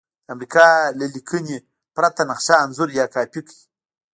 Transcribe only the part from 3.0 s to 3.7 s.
کاپي کړئ.